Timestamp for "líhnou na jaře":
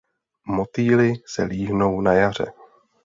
1.43-2.53